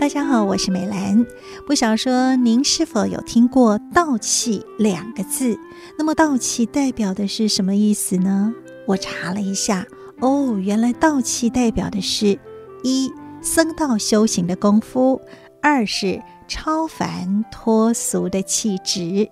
[0.00, 1.26] 大家好，我是美兰。
[1.66, 5.58] 不想说您是否有听过“道气”两个字？
[5.98, 8.54] 那么“道气”代表的是什么意思呢？
[8.86, 9.86] 我查了一下，
[10.20, 12.38] 哦，原来“道气”代表的是
[12.82, 15.20] 一僧道修行的功夫，
[15.60, 19.28] 二是超凡脱俗的气质。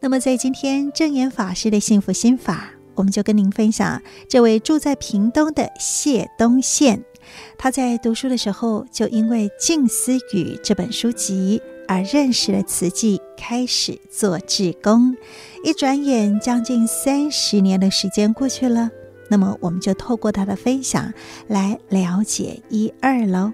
[0.00, 7.06] 那么在今天正言法师的幸福心法，我们就跟您分享这位住在屏东的谢东宪。
[7.58, 15.16] 他在读书的时候，就因为《静思语》这本书籍而认识了慈济，开始做志工。
[15.64, 18.90] 一转眼，将近三十年的时间过去了。
[19.28, 21.12] 那么，我们就透过他的分享
[21.46, 23.52] 来了解一二喽。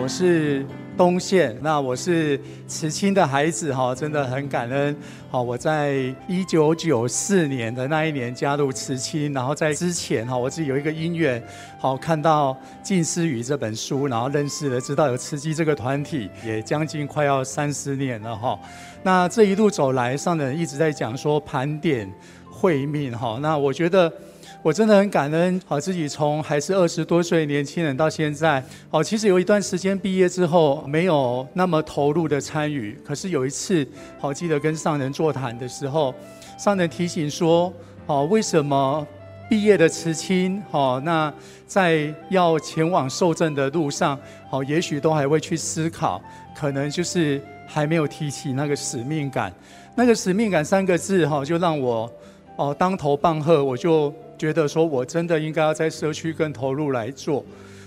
[0.00, 0.64] 我是。
[0.98, 4.94] 东线，那我是慈亲的孩子哈，真的很感恩。
[5.30, 11.40] 好，我在一九九四年的那一年加入慈亲，然后在之前哈，我自己有一个因缘，
[11.78, 18.58] 好看到《近思语》这本书，然后认识了，知道有慈济这个团体，也将近快要三十年了哈。
[19.04, 22.12] 那这一路走来，上人一直在讲说盘点
[22.50, 24.12] 会命哈，那我觉得。
[24.60, 33.86] 我真的很感恩，好自己从还是二十多岁年轻人到现在，好其实有一段时间毕业之后没有那么投入的参与，可是有一次，
[34.18, 36.12] 好记得跟上人座谈的时候，
[36.58, 37.72] 上人提醒说，
[38.04, 39.06] 好为什么
[39.48, 41.32] 毕业的慈亲，好那
[41.66, 44.18] 在要前往受证的路上，
[44.50, 46.20] 好也许都还会去思考，
[46.54, 49.52] 可能就是还没有提起那个使命感，
[49.94, 52.12] 那个使命感三个字，哈就让我
[52.56, 54.12] 哦当头棒喝，我就。
[54.38, 57.44] 觉得说，我真的应该要在社区更投入来做。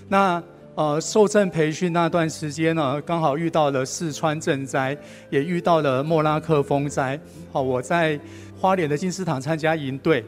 [0.08, 0.40] 那
[0.74, 4.96] 呃，受证培训那段时间呢，刚好遇到了四川震灾，
[5.28, 7.18] 也遇到了莫拉克风灾。
[7.52, 8.18] 好，我在
[8.58, 10.24] 花莲的金丝堂参加营队，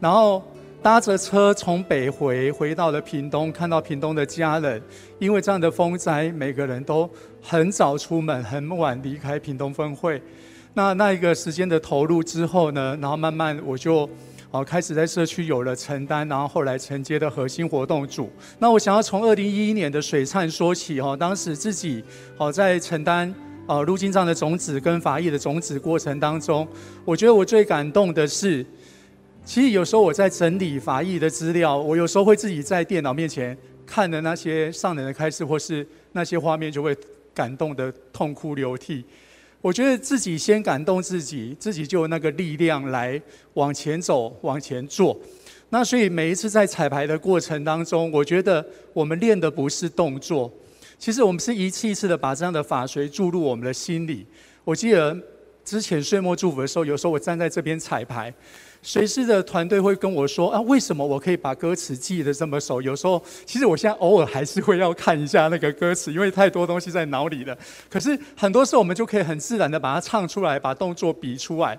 [0.00, 0.42] 然后
[0.82, 4.80] 搭着车从北回，回到了屏东，看到屏东的家人，
[5.18, 7.08] 因为这样的风灾，每个人都
[7.42, 10.22] 很早出门，很晚离开屏东分会。
[10.72, 14.08] 那那一个时间的投入之后呢，然后慢慢我就。
[14.52, 18.30] 好，开始在社区有了承担，然后后来承接的核心活动组。
[18.58, 22.04] 那我想要从二零一一年的水忏说起哈，当时自己
[22.36, 23.34] 好在承担
[23.66, 26.68] 呃入经藏的种子跟法义的种子过程当中，
[27.02, 28.62] 我觉得我最感动的是，
[29.42, 36.94] 其实有时候我在整理法义的资料，我有时候会自己在电脑面前看的那些上人的开示或是那些画面，就会
[37.32, 39.02] 感动得痛哭流涕。
[39.62, 43.20] 我觉得自己先感动自己，自己就有那个力量来
[43.54, 45.18] 往前走、往前做。
[45.70, 50.52] 那所以每一次在彩排的过程当中，我觉得我们练的不是动作，
[50.98, 54.26] 其实我们是一次一次的把这样的法髓注入我们的心里。
[54.64, 55.16] 我记得
[55.64, 58.32] 之前岁末祝福的时候，有时候我站在这边彩排。
[58.84, 62.82] 随师的团队会跟我说啊，为什么我可以把歌词记得这么熟？
[62.82, 67.56] 有时候其实我现在偶尔还是会要看一下那个歌词，因为太多东西在脑里了。
[67.88, 71.78] 可是很多时候我们就可以很自然的把它唱出来，把动作比出来。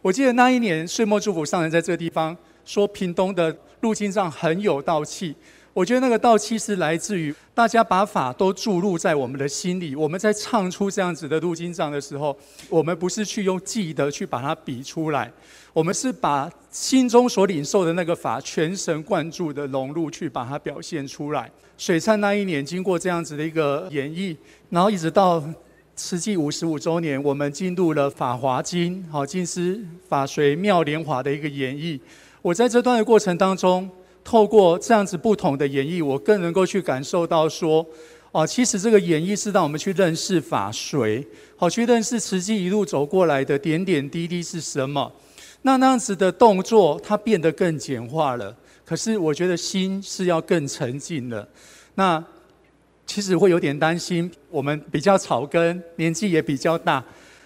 [0.00, 5.34] 我记得那一年岁末祝福上人在这个地方说，屏东的入经藏很有道气。
[5.74, 9.96] 我觉得那个道气是来自于大家把法都注入在我们的心里。
[9.96, 12.36] 我们在唱出这样子的路经藏的时候，
[12.68, 15.28] 我们不是去用记得去把它比出来，
[15.72, 21.50] 我们是把心中所领受的那个法全神贯注的融入去把它表现出来。
[21.76, 24.36] 水忏那一年经过这样子的一个演绎，
[24.70, 25.42] 然后一直到
[25.96, 31.98] 慈济五十五周年，我们进入了法华经，好静思法随妙莲华的一个演绎。
[32.42, 33.90] 我在这段的过程当中。
[34.24, 37.86] 透过这样子不同的演绎，我更能够去感受到说，
[38.32, 41.24] 哦，其实这个演绎是让我们去认识法随，
[41.56, 45.12] 好去认识慈济一路走过来的点点滴滴是什么。
[45.62, 48.56] 那那样子的动作，它变得更简化了。
[48.84, 51.46] 可是我觉得心是要更沉静了。
[51.94, 52.22] 那
[53.06, 57.04] 其实会有点担心，我们比较草根，年纪也比较大。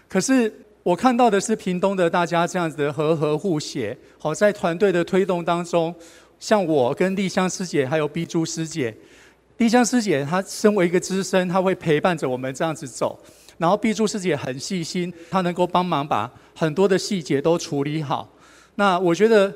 [0.09, 0.53] 可是
[0.83, 5.95] 我看到的是屏东的大家这样子的和和互协，好在团队的推动当中。
[6.41, 8.95] 像我跟丽香师姐还有 B 珠师姐，
[9.57, 13.19] 丽香师姐她身为一个资深，她会陪伴着我们这样子走。
[13.57, 18.29] 然后 B 珠师姐很细心，她能够帮忙把很多的细节都处理好。
[18.77, 19.53] 那我觉得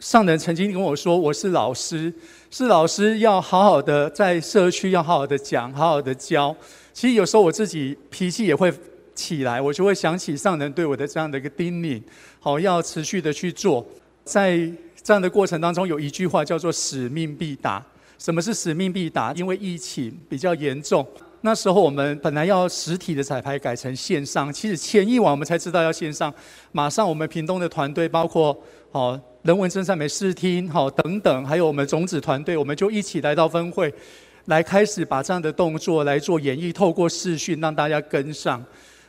[0.00, 2.10] 上人曾经跟我说，我是老师，
[2.50, 6.56] 是老师要好好的在社区要好好的讲，好好的教。
[6.94, 8.72] 其实有时候我自己脾气也会
[9.14, 12.02] 起来，我就会想起上人对我的这样的一个叮咛，
[12.40, 13.86] 好要持续的去做，
[14.24, 14.72] 在。
[15.04, 17.84] 这样的过程当中，有一句话叫做“使命必达”。
[18.18, 19.34] 什么是使命必达？
[19.34, 21.06] 因为疫情比较严重，
[21.42, 24.50] 那时候我们本来要实体的彩排改成线上。
[24.50, 26.32] 其实前一晚我们才知道要线上，
[26.72, 28.58] 马上我们屏东的团队，包括
[28.92, 33.92] 哦人文真善美视听，好等等，还有我们种子团队，我们就一起来到分会。
[34.46, 38.62] 来开始把这样的动作来做演绎，透过视讯让大家跟上。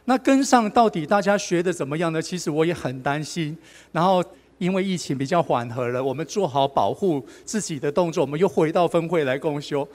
[0.06, 2.22] 那跟上到底大家学的怎么样呢？
[2.22, 3.58] 其实我也很担心。
[3.92, 4.24] 然后
[4.58, 9.88] 因为疫情比较缓和了，我们做好保护自己的动作，我们又回到分会来共修。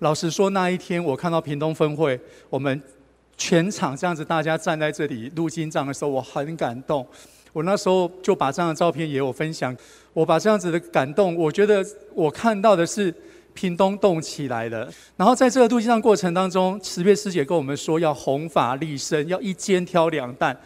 [0.00, 2.18] 老实说，那一天我看到屏东分会，
[2.50, 2.82] 我们
[3.36, 7.06] 全场这样子大家站在这里录经藏的时候，我很感动。
[7.52, 9.76] 我那时候就把这样的照片也有分享。
[10.12, 11.84] 我把这样子的感动，我觉得
[12.14, 13.14] 我看到的是。
[13.54, 20.56] 屏东动起来了，然后在这个录经藏过程当中，慈月师姐跟我们说要弘法利生，要一肩挑两担。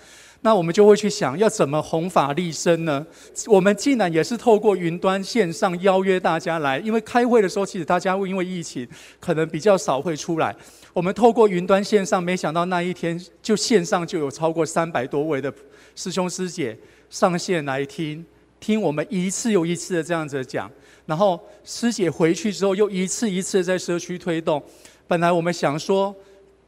[0.45, 3.07] 那我们就会去想要怎么弘法利生呢？
[3.47, 8.87] 我们竟然也是透过云端线上邀约大家来，因为开会的时候其实大家会因为疫情
[9.21, 10.55] 可能比较少会出来。
[10.93, 15.53] 我们透过云端线上，没想到那一天就线上就有超过三百多位的
[15.95, 16.77] 师兄师姐
[17.09, 18.25] 上线来听，
[18.59, 20.69] 听我们一次又一次的这样子讲。
[21.07, 24.61] 然后师姐回去之后，又一次一次在社区推动。
[25.07, 26.13] 本来我们想说，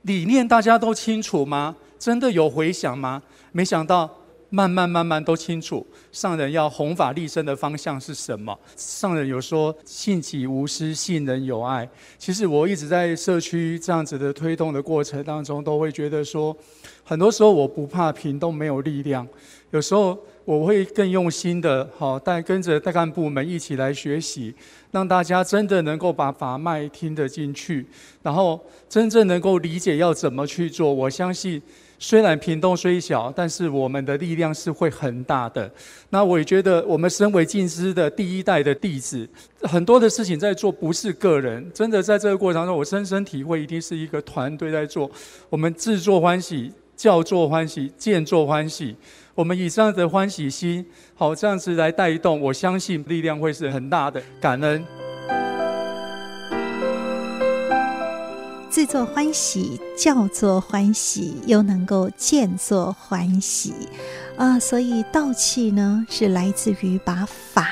[0.03, 1.75] 理念大家都清楚吗？
[1.99, 3.23] 真的有回响吗？
[3.57, 4.11] 没想到
[4.51, 5.87] 慢慢慢慢都清楚。
[6.11, 8.59] 上人要弘法立生的方向是什么？
[8.75, 11.89] 上人有说信己无私，信人有爱。
[12.19, 16.57] 其实我一直在社区这样子的推动的过程当中，都会觉得说，
[17.05, 19.25] 很多时候我不怕屏东没有力量，
[19.71, 20.19] 有时候。
[20.47, 24.55] 我会更用心的，好，带跟着带干部们一起来学习，
[24.91, 27.87] 让大家真的能够把法脉听得进去，
[28.23, 30.93] 然后真正能够理解要怎么去做。
[30.93, 31.63] 我相信，
[31.99, 35.71] 虽然屏东虽小，但是我们的力量是会很大的。
[36.11, 39.29] 那我也觉得，我们身为静思的第一代的弟子，
[39.63, 45.11] 很多的事情在做，不是个人，真的在这个过程中，我深深体会，一定是一个团队在做。
[45.49, 48.95] 我们自作欢喜，叫作欢喜，见作欢喜。
[49.35, 54.23] 我们以这样的欢喜心，好，这样子来带动，我相信力量会是很大的。
[54.41, 54.85] 感恩，
[58.75, 63.73] 自作欢喜，叫作欢喜，又能够见作欢喜，
[64.37, 67.69] 啊，所以道气呢，是来自于把法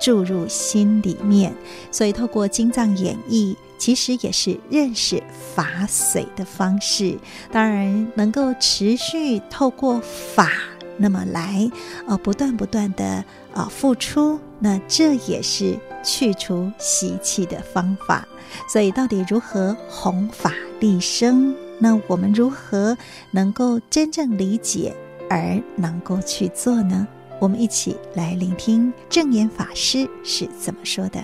[0.00, 1.52] 注入心里面，
[1.90, 5.20] 所以透过经藏演绎，其实也是认识
[5.56, 7.18] 法髓的方式。
[7.50, 10.00] 当然，能够持续透过
[10.36, 10.52] 法。
[10.96, 11.68] 那么来，
[12.06, 13.24] 呃，不断不断的
[13.54, 18.26] 呃付出，那这也是去除习气的方法。
[18.66, 20.50] 所以，到底如何弘法
[20.80, 21.54] 利生？
[21.78, 22.96] 那我们如何
[23.30, 24.94] 能够真正理解
[25.28, 27.06] 而能够去做呢？
[27.38, 31.22] 我们一起来聆听证严法师是怎么说的。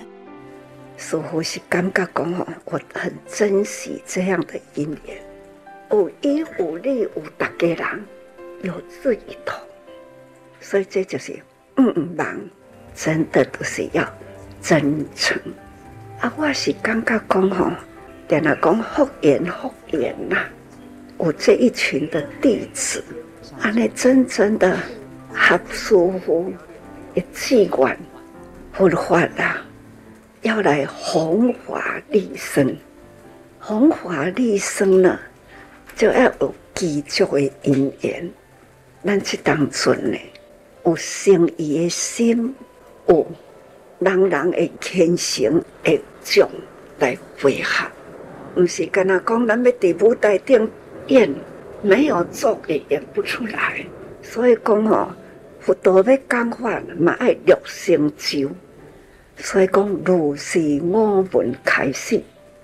[0.97, 5.17] 似乎是感觉讲哦，我很珍惜这样的因缘，
[5.89, 7.09] 有依有利有
[7.39, 8.05] 大家人。
[8.61, 9.59] 有志一同，
[10.59, 11.39] 所以这就是
[11.77, 12.51] 嗯嗯人，
[12.95, 14.07] 真的都是要
[14.61, 15.39] 真诚。
[16.19, 17.71] 啊，我是感觉讲吼，
[18.27, 20.37] 点了讲福缘福缘呐，
[21.17, 23.03] 我这一群的弟子，
[23.59, 24.77] 啊，那真正的
[25.33, 26.53] 合舒服，
[27.15, 27.97] 一气管
[28.71, 29.57] 佛法啦，
[30.41, 32.75] 要来弘法利生，
[33.59, 35.19] 弘法利生呢，
[35.95, 38.29] 就要有具足的因缘。
[39.03, 40.17] 咱去当中呢，
[40.85, 42.53] 有诚意的心，
[43.07, 43.27] 有
[43.99, 46.49] 人人的虔诚的种
[46.99, 47.87] 来配合，
[48.55, 50.69] 毋是跟他讲咱要伫舞台顶
[51.07, 51.33] 演，
[51.81, 53.85] 没有做也演不出来。
[54.21, 55.13] 所以讲哦，
[55.59, 58.49] 佛陀要讲法嘛，爱六成就。
[59.37, 62.21] 所以讲，如是我们开始，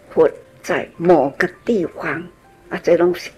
[0.09, 0.29] 佛
[0.61, 2.23] 在某个地方
[2.69, 3.31] 啊，这拢是。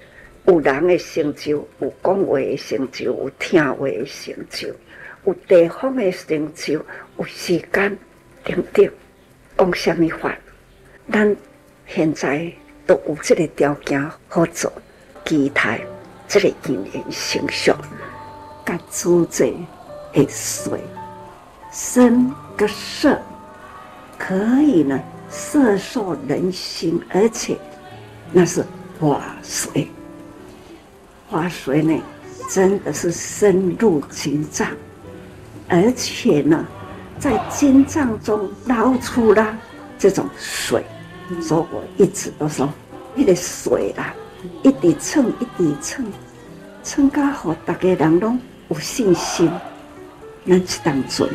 [0.46, 4.68] 有人的成就，有讲话的成就，有听话的成就，
[5.26, 6.84] 有地方的成就，
[7.18, 7.98] 有时间
[8.44, 8.90] 等等，
[9.58, 10.36] 讲什么法？
[11.12, 11.36] 咱
[11.88, 12.52] 现在
[12.86, 14.72] 都有这个条件合作，
[15.26, 15.82] 期待
[16.28, 17.76] 这个因缘成熟，
[18.66, 19.46] 甲诸者
[20.14, 20.80] 会随
[21.72, 23.20] 身个色，
[24.18, 25.00] 可以呢
[25.30, 27.58] 摄受人心，而且
[28.32, 28.64] 那是
[29.00, 29.88] 法髓。
[31.30, 32.02] 法髓呢，
[32.50, 34.68] 真的是深入经藏，
[35.70, 36.66] 而且呢，
[37.20, 39.58] 在经藏中捞出了
[39.98, 40.84] 这种水。
[41.42, 42.68] 所以我一直都说，
[43.14, 44.14] 那个水啦，
[44.64, 46.04] 一滴蹭一滴蹭，
[46.82, 49.50] 蹭到好大家人拢有信心。
[50.48, 51.30] 咱是当尊，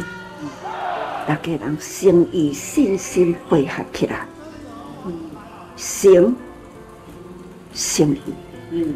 [1.29, 4.27] 大家人心与信心配合起来，
[5.77, 6.35] 行，
[7.73, 8.35] 心意，
[8.73, 8.95] 嗯。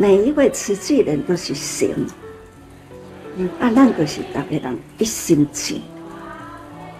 [0.00, 1.90] 每一位持戒人都是行，
[3.60, 5.80] 啊，咱就是大家人一心志，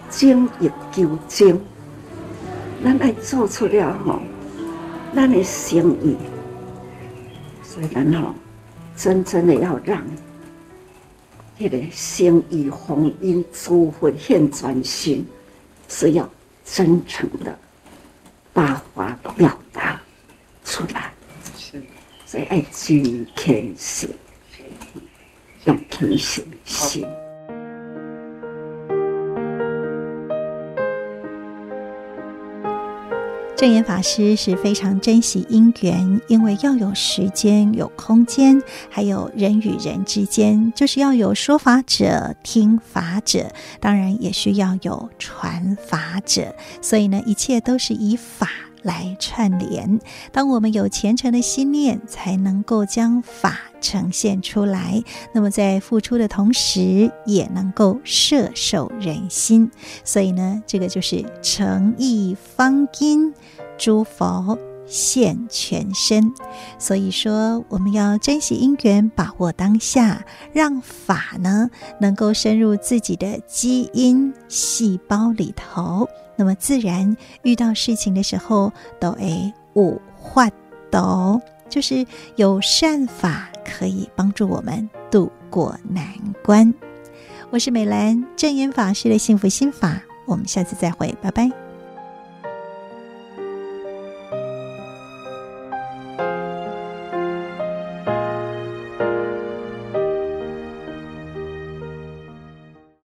[0.09, 1.61] 精益求精，
[2.85, 4.21] 咱爱做出了吼，
[5.15, 6.17] 咱的生意，
[7.63, 8.35] 所以咱吼，
[8.97, 10.01] 真正的要让
[11.59, 15.27] 迄个生意丰殷、诸佛现专心，
[15.89, 16.29] 是要
[16.65, 17.59] 真诚的
[18.53, 20.01] 把话表达
[20.65, 21.13] 出来。
[21.57, 21.83] 是，
[22.25, 24.11] 所以爱具谦心，
[25.69, 27.07] 用谦心心。
[33.55, 46.55] 证严法师是非常珍惜因缘，因为要有时间、有空间，还有人与人之间，就是要有说法者、听法者，当然也需要有传法者。
[46.81, 48.49] 所以呢，一切都是以法
[48.89, 50.01] 来串联。
[50.33, 55.05] 当我们有虔诚的心念，才能够将法呈现出来。
[55.33, 59.71] 那么在付出的同时，也能够摄受人心。
[60.03, 63.35] 所以呢，这个就是诚意方殷。
[63.77, 66.33] 诸佛现全身，
[66.81, 80.01] 所以说我们要珍惜因缘，把握当下，让法呢能够深入自己的基因细胞里头，那么自然遇到事情的时候都诶无
[80.33, 80.49] 法
[80.89, 86.07] 度，就是有善法可以帮助我们渡过难
[86.45, 86.73] 关。
[87.51, 91.68] 我是美兰，正言法师的幸福心法，我们下次再会，拜拜。